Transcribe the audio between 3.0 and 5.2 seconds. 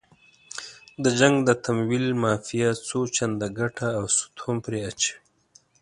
چنده ګټه او سود هم پرې اچوي.